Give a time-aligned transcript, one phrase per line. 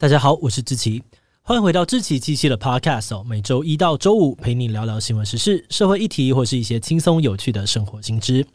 [0.00, 1.02] 大家好，我是志奇，
[1.42, 3.24] 欢迎回到志奇七七的 Podcast 哦。
[3.24, 8.46] 每周一到周五陪你聊聊新闻时事、社会议题，或是一些轻松有趣的生活新知。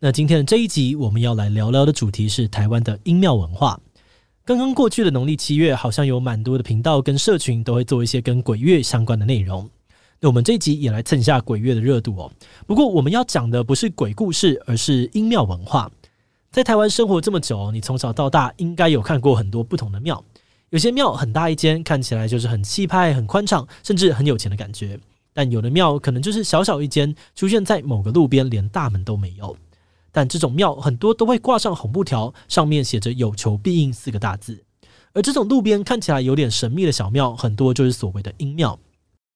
[0.00, 3.78] 那今天的这一集，我们要来聊聊的主题是台湾的阴庙文化。
[4.44, 9.70] 刚刚过去的农历七月，好像有蛮多的频道跟社群都会做一些跟鬼月相关的内容。
[10.18, 12.32] 那我们这一集也来蹭一下鬼月的热度哦。
[12.66, 15.88] 不过我们要讲的不是鬼故事，而是阴庙文化。
[16.50, 20.20] 在台湾生活这么久，你从小到大应该有看过很多不同的庙。
[20.74, 24.98] 有些庙很大一间，看起来就是很气派、很宽敞，甚至很有钱的感觉。
[25.32, 29.56] 但有的庙可能就是小小一间，出现在某个路边，连大门都没有。
[30.10, 34.64] 但这种庙很多都会挂上红布条，上面写着“有求必应”四个大字。
[35.12, 38.76] 而这种路边看起来有点神秘的小庙，很多就是所谓的阴庙。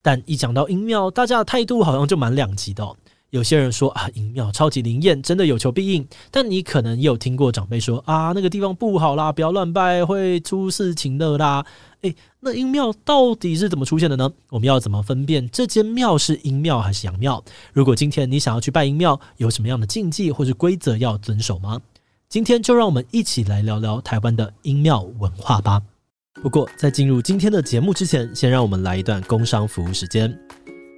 [0.03, 2.97] 但一讲到阴庙，大家的态度好像就蛮两极的。
[3.31, 6.07] 有些人说啊，阴庙超级灵验，真的有求必应。
[6.31, 11.65] 但你可能也有听过长辈说啊，那个地方不好啦，不要乱拜，会出事情的啦。
[12.01, 14.31] 诶，那阴庙到底是怎么出现的呢？
[14.51, 17.45] 我们要怎么分辨这间庙是阴庙还是阳庙？
[17.73, 21.81] 如果今天你想要去拜阴庙，有什么样的禁忌或是规则要遵守吗？
[22.29, 25.83] 今天就让我们一起来聊聊台湾的阴庙文化吧。
[26.41, 30.39] 不过在进入今天的节目之前，先让我们来一段工商服务时间。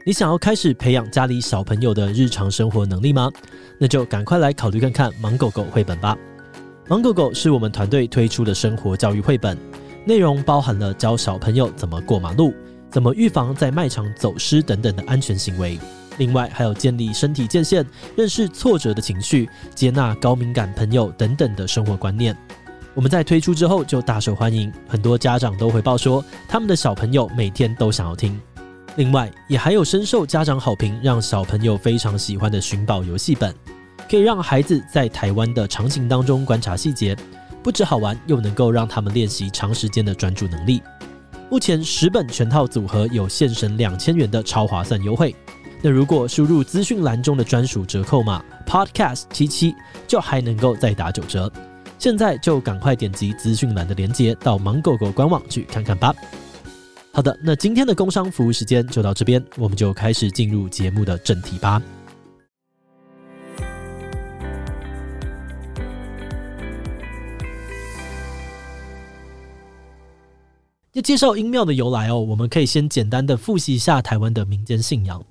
[0.02, 3.30] 你想要开始培养家里小朋友的日常生活能力吗？
[3.76, 6.16] 那就赶快来考虑看看《芒狗狗》绘本吧。
[6.88, 9.58] 《芒狗狗》是我们团队推出的生活教育绘本，
[10.06, 12.54] 内容包含了教小朋友怎么过马路、
[12.90, 15.78] 怎么预防在卖场走失等等的安全行为。
[16.16, 17.84] 另外，还有建立身体界限、
[18.16, 22.34] 认识挫折的情绪、接纳高敏感朋友等等的生活观念。
[22.94, 28.40] 我们在推出之后就大受欢迎，很多家长都回报说，他们的小朋友每天都想要听。
[28.96, 33.54] 另外，也还有深受家长好评，让小朋友非常喜欢的寻宝游戏本，
[34.10, 37.16] 可以让孩子在台湾的场景当中观察细节，
[37.62, 40.82] 不止好玩，又能够让他们练习长时间的专注能力。
[41.48, 45.34] 目前十本全套组合有现省两千元的超划算优惠，
[45.82, 49.74] 那如果输入资讯栏中的专属折扣码 Podcast 七七，
[50.06, 51.50] 就还能够再打九折。
[51.98, 56.14] 现在就赶快点击资讯栏的链接，到芒狗狗官网去看看吧。
[57.12, 61.82] 好的，那今天的工商服务时间就到这边，我们就开始进入节目的正题吧。
[70.92, 75.22] 要介绍阴庙的由来哦，我们可以先简单的复习一下台湾的民间信仰。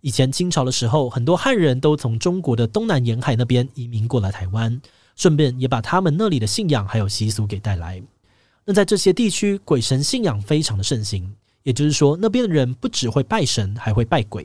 [0.00, 4.80] 以前清朝的时候，很多汉人都从中国的东南沿海那边移民过来台湾，
[5.16, 8.02] 顺便也把他们那里的信仰还有习俗给带来。
[8.68, 11.32] 那在这些地区，鬼神信仰非常的盛行，
[11.62, 14.44] 也就是说，那边的人不只会拜神，还会拜鬼。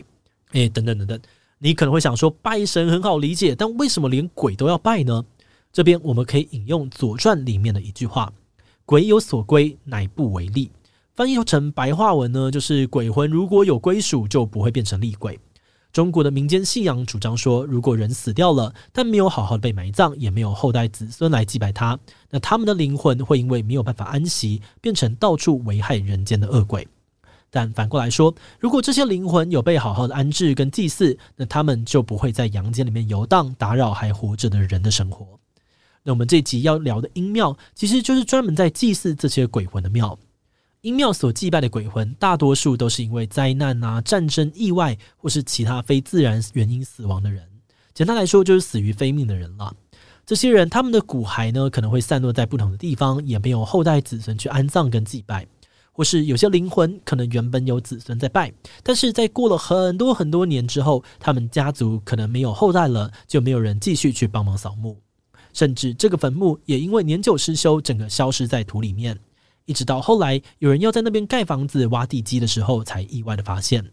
[0.52, 1.20] 诶，等等等等，
[1.58, 5.26] 你可能会想说，拜神很好理解，但为什么连鬼都要拜呢？
[5.74, 8.32] 这边我们可以引用《左传》里面的一句话
[8.86, 10.70] ：“鬼有所归，乃不为厉。”
[11.16, 15.40] 翻译成白话文呢，就是鬼魂如果有归属，就不会变成厉鬼。
[15.94, 26.88] 中国的民间信仰主张说，如果人死掉了，但没有好好的被埋葬，也没有后代子孙来祭拜他，那他们的灵魂会因为没有办法安息，变成到处危害人间的恶鬼。
[27.50, 35.28] 但反过来说，如果这些灵魂有被好好的安置跟祭祀，那他们就不会在阳间里面游荡，打扰还活着的人的生活。
[36.04, 40.18] 那我们这集要聊的阴庙，其实就是专门在祭祀这些鬼魂的庙。
[40.82, 47.48] 阴庙所祭拜的鬼魂，大多数都是因为灾难啊、战争、意外或是其他非自然原因死亡的人。
[47.94, 49.72] 简单来说，就是死于非命的人了。
[50.26, 55.46] 这些人他们的骨骸呢，可能会散落在不同的地方，也没有后代子孙去安葬跟祭拜。
[55.92, 64.98] 或是有些灵魂可能原本有子孙在拜，但是在过了很多很多年之后，他们家族可能没有后代了，就没有人继续去帮忙扫墓，
[65.54, 69.20] 甚至这个坟墓也因为年久失修，整个消失在土里面。
[69.72, 73.90] 一直到后来，有人要在那边盖房子、挖地基的时候，才意外的发现。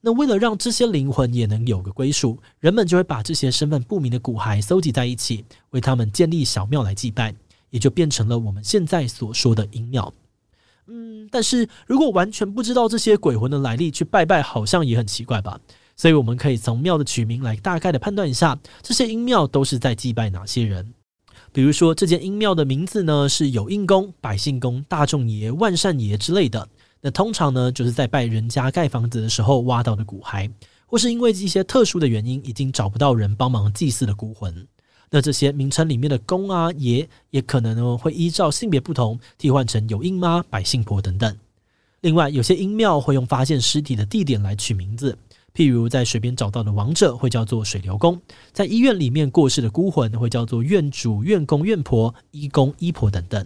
[0.00, 7.34] 那为了让这些灵魂也能有个归属，人们就会把这些身份不明的骨骸搜集在一起，为他们建立小庙来祭拜，
[7.70, 10.14] 也就变成了我们现在所说的阴庙。
[10.86, 15.60] 嗯，但是如果完全不知道这些鬼魂的来历去拜拜，好像也很奇怪吧？
[15.96, 20.94] 所以我们可以从庙的取名来大概的判断一下，这些阴庙都是在祭拜哪些人。
[21.58, 26.68] 比如说，这间阴庙的名字呢是有应公、百姓公、大众爷、万善爷之类的。
[27.00, 30.48] 那通常呢，就是在拜人家盖房子的时候挖到的骨骸，
[30.86, 34.68] 或是因为一些特殊的原因，已经找不到人帮忙祭祀的孤魂。
[35.10, 41.36] 那这些名称里面的公啊、爷，也可能呢会依照性别不同，替换成有应妈、百姓婆等等。
[42.02, 45.18] 另外，有些阴庙会用发现尸体的地点来取名字。
[45.58, 48.16] 譬如在水边找到的亡者会叫做水流公，
[48.52, 53.44] 在医院里面过世的孤魂会叫做院主、院公、院婆、医公、医婆等等。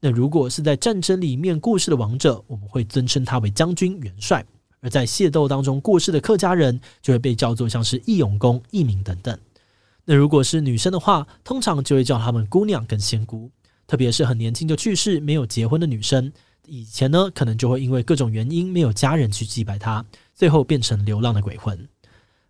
[0.00, 4.42] 那如果是在战争里面过世的王者，我们会尊称他为将军、元帅；
[4.80, 9.38] 而在械斗当中过世的客家人，就会被叫做像是义勇公、义民等等。
[10.04, 13.48] 那如果是女生的话，通常就会叫她们姑娘跟仙姑，
[13.86, 16.32] 特别是很年轻就去世、没有结婚的女生，
[16.66, 21.88] 以前呢可能就会因为各种原因没有家人去祭拜他，最后变成流浪的鬼魂。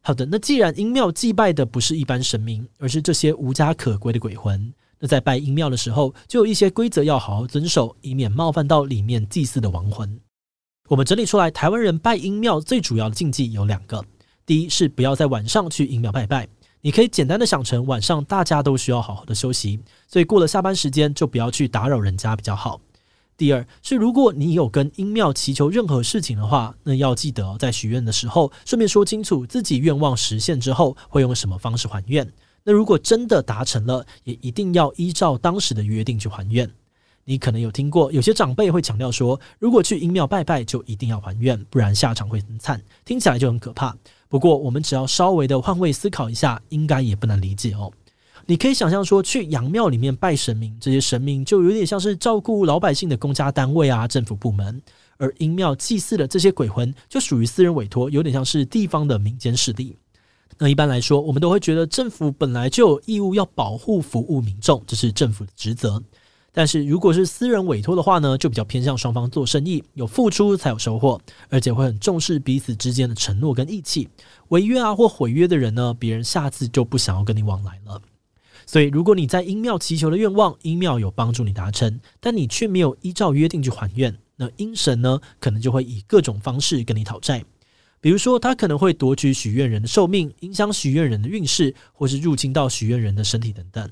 [0.01, 10.21] 好的，那既然阴庙祭拜的不是一般神明，而是这些无家可归的鬼魂，那在拜阴庙的时候，就有一些规则要好好遵守，以免冒犯到里面祭祀的亡魂。
[10.89, 14.05] 我们整理出来，台湾人拜阴庙最主要的禁忌有两个：
[14.45, 16.47] 第一是不要在晚上去阴庙拜拜。
[16.83, 22.79] 你可以简单的想成晚上大家都需要好好的休息，所以过了下班时间就不要去打扰人家比较好。
[23.37, 32.33] 第二是，如果你有跟阴庙祈求任何事情的话，那要记得在许愿的时候顺便说清楚自己愿望实现之后会用什么方式还愿。
[32.63, 36.71] 那如果真的达成了，也一定要依照当时的约定去还愿。
[37.25, 43.97] 你可能有听过有些长辈会强调说，如果去阴庙拜拜就一定要还愿，不然下场会很惨，听起来就很可怕。
[44.29, 47.93] 不过，我们只要稍微的换位思考一下，应该也不难理解哦。
[48.47, 54.79] 你可以想象说，去阳庙里面拜神明，这些神明就有点像是照顾老百姓的公家单位啊、政府部门；
[55.17, 59.97] 而阴庙祭祀的这些鬼魂，就属于私人委托，有点像是地方的民间势力。
[60.59, 66.03] 那一般来说，我们都会觉得政府本来就有义务要保护、服务民众，这是政府的职责。
[66.53, 74.09] 但是如果是私人委托的话呢，就比较偏向双方做生意，有付出才有收获，而且会很重视彼此之间的承诺跟义气。
[74.51, 78.01] 违约啊或毁约的人呢，别人下次就不想要跟你往来了。
[78.67, 87.45] 所以，如果你在阴庙祈求的愿望，阴庙有帮助你达成，但你却没有依照约定去还愿，那阴神呢，可能就会以各种方式跟你讨债。
[88.01, 93.91] 比如说，他可能会夺取许愿人的寿命，影响许愿人的运势，或是入侵到许愿人的身体等等。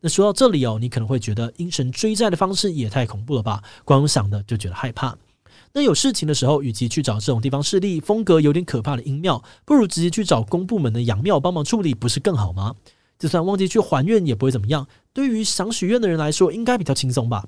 [0.00, 3.62] 那说到这里哦，你可能会觉得阴神追债的方式也太恐怖了吧？
[3.84, 5.16] 光想的就觉得害怕。
[5.72, 12.74] 那有事情的时候，与其去找这种地方势力风格有点可怕的阴庙，不如直接去找公部门的阳庙帮忙处理，不是更好吗？
[13.18, 14.86] 就算忘记去还愿也不会怎么样。
[15.12, 17.44] 对于想许愿的人来说，应该比较轻松吧？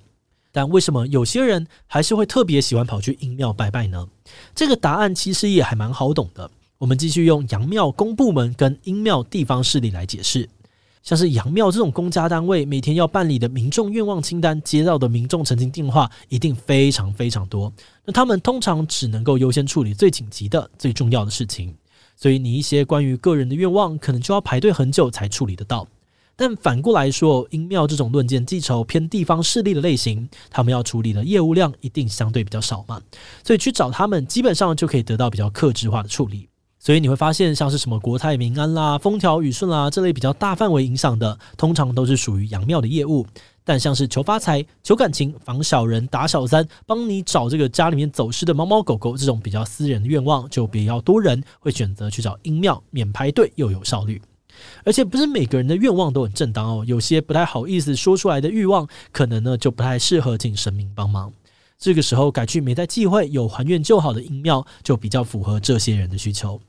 [0.53, 4.09] 但为什么有些人还是会特别喜欢跑去阴庙拜拜呢？
[4.55, 6.51] 这个答案其实也还蛮好懂的。
[6.79, 10.49] 我们继续用阳庙公部门跟阴庙地方势力来解释。
[11.03, 17.73] 像是阳庙这种公家单位，每天要办理的民众愿望清单，接到的民众陈情电话一定非常非常多。
[18.05, 21.73] 那他们通常只能够优先处理最紧急的、最重要的事情，
[22.17, 25.87] 所以你一些关于个人的愿望，可能就要排队很久才处理得到。
[26.35, 33.01] 但反过来说，英庙这种论剑记仇偏地方势力的类型，他们要处理的业务量一定相对比较少嘛，
[33.45, 36.49] 所以去找他们，基本上就可以得到比较克制化的处理。
[36.87, 43.27] 所以你会发现，像是什么国泰民安啦、风调雨顺啦这类比较大范围影响的，通常都是属于阳庙的业务。
[43.65, 54.23] 但像是求发财、求感情、防小人、打小三、帮你找这个家里面走失的猫猫狗狗这种比较私人的愿望，就比较多人会选择去找阴庙，免排队又有效率。
[54.85, 61.33] 而且不是每个人的愿望都很正当哦，有些不太好意思说出来的欲望，可能呢就不太适合请神明帮忙。
[61.77, 66.61] 这个时候改去没在忌讳、有还愿就好的阴庙，就比较符合这些人的需求。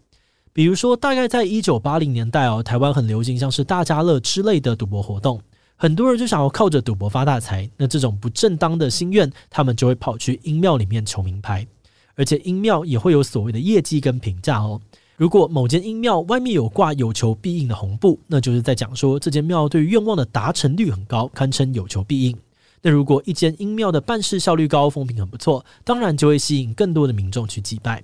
[0.57, 5.39] 比如说，大概在一九八零年代哦，台湾很流行像是大家乐之类的赌博活动，
[5.75, 7.69] 很多人就想要靠着赌博发大财。
[7.77, 11.68] 那这种不正当的心愿，他们就会跑去阴庙里面求名牌，
[12.15, 14.81] 而且阴庙也会有所谓的业绩跟评价哦。
[15.15, 22.36] 如果某间阴庙外面有挂有求必应的红布，那就是在讲说这间庙对愿望的达成率很高，堪称有求必应。
[22.81, 28.03] 那如果一间阴庙的办事效率高，风评很不错，当然就会吸引更多的民众去祭拜。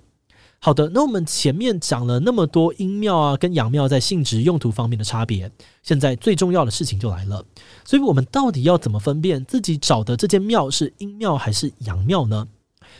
[0.65, 5.51] 好的，那我们前面讲了那么多阴庙啊跟阳庙在性质用途方面的差别，
[5.83, 7.43] 现在最重要的事情就来了。
[7.83, 12.47] 所以，我们到底要怎么分辨自己找的这间庙是阴庙还是阳庙呢？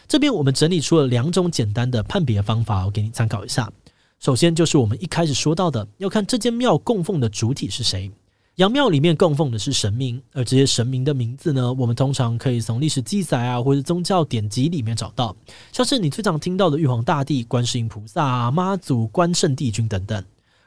[0.09, 3.71] 这边我们整理出了两种简单的判别方法，我给你参考一下。
[4.19, 8.11] 首先就是我们一开始说到的，要看这间庙供奉的主体是谁。
[8.57, 15.35] 阳庙里面供奉的是神明，而这些神明的名字呢，我们通常可以从历史记载啊，或者宗教典籍里面找到，
[15.71, 20.23] 像是你最常听到的玉皇大帝、观世音菩萨、妈祖、关圣帝君等等。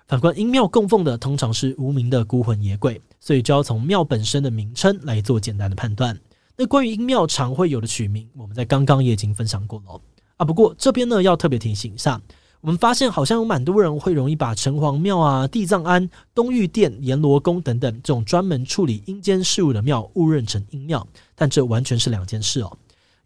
[0.08, 6.18] 反观阴庙供奉的通常是无名的孤魂野鬼，所以就要从庙本身的名称来做简单的判断。
[6.56, 10.00] 那关于阴庙常会有的取名，我们在刚刚也已经分享过了
[10.38, 10.44] 啊。
[10.44, 12.20] 不过这边呢，要特别提醒一下。
[12.60, 22.76] 我们发现好像有蛮多人会容易把城隍庙啊、地藏庵、东御殿、阎罗宫等等这种专门处理阴间事务的庙误认成阴庙，但这完全是两件事哦。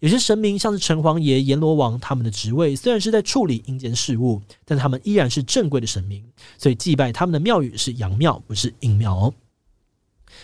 [0.00, 6.24] 有些神明像是城隍爷、阎罗王，他们的职位虽然是在处理阴间事务，但他们依然是正规的神明，
[6.58, 9.34] 所以祭拜他们的庙宇是阳庙，不是阴庙哦。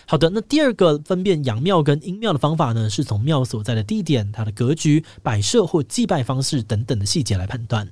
[0.06, 7.88] 好的，那第二个分辨阳庙跟阴庙的方法呢，是从庙所在的地点、它的格局、摆设或祭拜方式等等的细节来判断。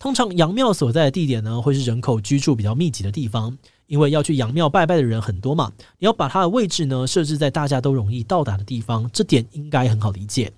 [0.00, 3.54] 通常阳庙所在的地点呢，会是人口居住比较密集的地方，
[3.86, 10.50] 因为要去阳庙拜拜的人很多嘛，你要把它的位置呢设置在大家都容易到达的地方，这点应该很好理解。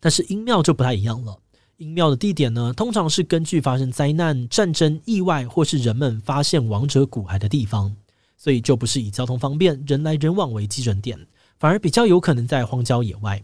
[0.00, 1.38] 但是阴庙就不太一样了，
[1.76, 7.94] 阴庙的地点呢，通常是根据发生灾难、战争、意外或是人们发现亡者骨骸的地方。
[8.38, 11.18] 所以就不是以交通方便、人来人往为基准点，
[11.58, 13.42] 反而比较有可能在荒郊野外。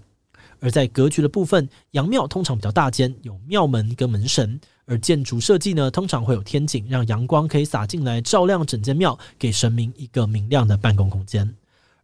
[0.60, 11.54] 而在格局的部分，阳庙通常比较大间，有庙门跟门神；而建筑设计呢，通常会有天井，让阳光可以洒进来，照亮整间庙，给神明一个明亮的办公空间。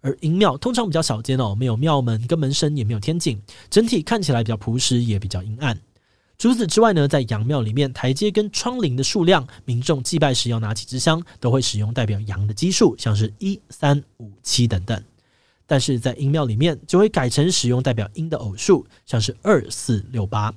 [0.01, 5.79] 而阴庙通常比较小间哦，没有庙门跟门神，也没有天井，整体看起来比较朴实，也比较阴暗。
[6.39, 15.05] 除此之外呢，在阳庙里面，台阶跟窗棂的数量，民众祭拜时要拿起支香，都会使用代表阳的基数，像是一、三、五、七等等。
[15.67, 20.55] 但是在阴庙里面，就会改成使用代表阴的偶数，像是二、四、六、八。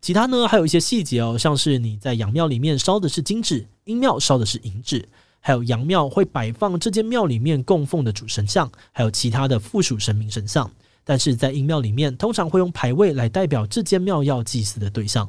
[0.00, 5.06] 其他呢，还有一些细节哦，像是你在阳庙里面烧的是金纸，阴庙烧的是银纸，
[5.40, 10.70] 还有阳庙会摆放这间庙里面供奉的主神像，还有其他的附属神明神像。
[11.04, 15.28] 但是在阴庙里面，通常会用牌位来代表这间庙要祭祀的对象。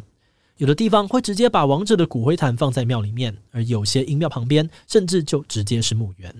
[0.58, 6.34] 有的地方会直接把亡者的骨灰坛放在庙里面，而有些阴庙旁边甚至就直接是墓园。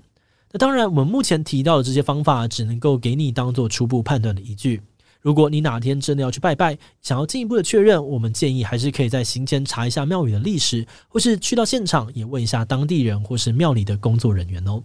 [0.52, 4.82] 那当然，我们目前提到的这些方法，只能够给你当做初步判断的依据。
[5.22, 14.82] 如果你哪天真的要去拜拜，想要进一步的确认，我们建议还是可以在行前查一下庙宇的历史，或是去到现场也问一下当地人或是庙里的工作人员哦。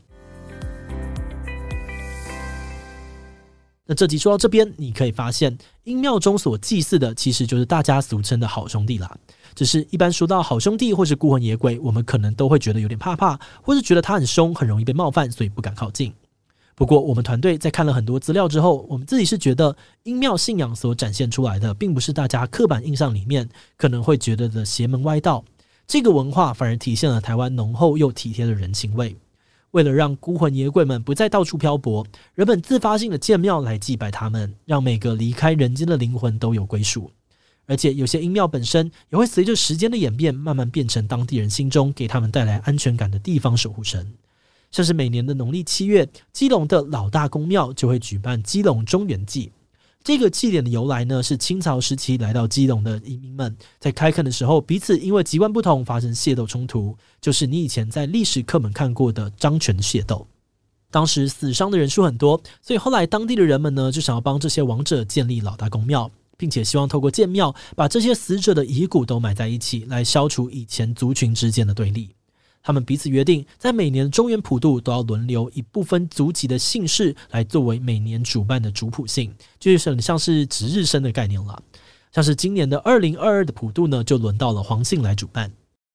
[3.88, 9.16] 那这集说到这边，你可以发现阴庙中所祭祀的，其实就是大家俗称的好兄弟啦。
[9.54, 16.12] 只是一般说到好兄弟或是孤魂野鬼，我们可能都会觉得有点怕怕，或是觉得他很凶，很容易被冒犯，所以不敢靠近。
[16.76, 25.42] 不过我们团队在看了很多资料之后，我们自己是觉得阴庙信仰所展现出来的，并不是大家刻板印象里面可能会觉得的邪门歪道。
[25.86, 29.16] 这个文化反而体现了台湾浓厚又体贴的人情味。
[29.70, 37.10] 为了让孤魂野鬼们不再到处漂泊，人们自发性的建庙来祭拜他们，让每个离开人间的灵魂都有归属。
[37.66, 44.12] 而且有些阴庙本身也会随着时间的演变，慢慢变成当地人心中给他们带来安全感的地方守护神。
[44.76, 49.50] 像是每年的农历七月，基隆的老大公庙就会举办基隆中元祭。
[50.04, 60.26] 这个祭典的由来呢，是清朝时期来到基隆的移民们在开垦的时候，彼此因为籍贯不同发生械斗冲突，就是你以前在历史课本看过的漳泉械斗。
[60.90, 72.15] 当时死伤的人数很多，所以后来当地的人们呢，就想要帮这些亡者建立老大公庙，并且希望透过建庙把这些死者的遗骨都埋在一起，来消除以前族群之间的对立。
[72.66, 81.62] 他们彼此约定，在每年的中原普渡都要轮流以部分族籍的姓氏来作为每年主办的主普姓，就是很像是值日生的概念了。
[82.10, 85.48] 像是今年的二零二二的普渡呢，就轮到了黄姓来主办。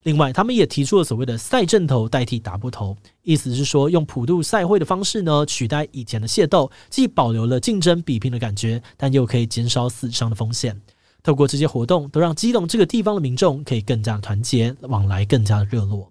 [0.04, 10.82] 另外，他们也提出了所谓的赛阵头代替打不头，意思是说用普渡赛会的方式呢，取代以前的械斗，既保留了竞争比拼的感觉，但又可以减少死伤的风险。
[11.22, 16.10] 透过这些活动，都让基隆这个地方的民众可以更加团结，往来更加的热络。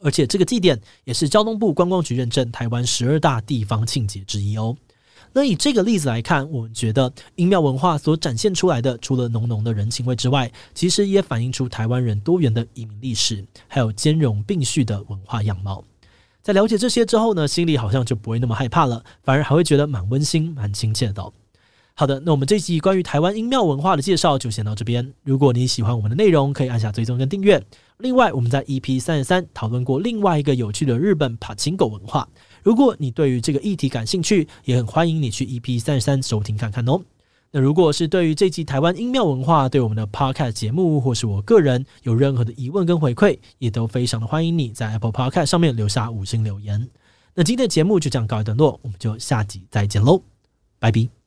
[0.00, 4.76] 而且这个祭典也是交通部观光局认证台湾十二大地方庆节之一哦。
[5.32, 15.84] 那以这个例子来看，我们觉得阴庙文化所展现出来的，除了浓浓的人情味之外，其实也反映出台湾人多元的移民历史，还有兼容并蓄的文化样貌。
[16.42, 21.32] 在了解这些之后呢，心里好像就不会那么害怕了，反而还会觉得蛮温馨、蛮亲切的。
[21.94, 25.12] 好的，那我们这一集关于台湾阴庙文化的介绍就先到这边。
[25.22, 27.62] 如果你喜欢我们的内容，可以按下追踪跟订阅。
[28.00, 32.28] 另外，我们在 EP 三十三讨论过另外一个有趣的日本柏青哥文化。
[32.62, 37.00] 如果你对于这个议题感兴趣，也很欢迎你去 EP 三十三收听看看哦。
[37.52, 46.88] 那如果是对于这集台湾阴庙文化，对我们的 Podcast 节目或是我个人有任何的疑问跟回馈，也都非常的欢迎你在 Apple Podcast 上面留下五星留言。
[47.34, 50.22] 那今天的节目就这样告一段落，我们就下集再见喽，
[50.78, 51.19] 拜拜。